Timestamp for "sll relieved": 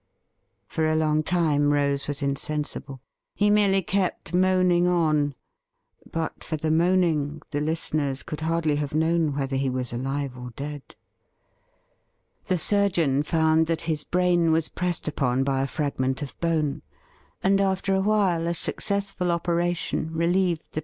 20.15-20.71